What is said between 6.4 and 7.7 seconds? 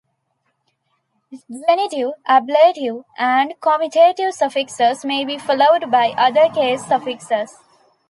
case suffixes.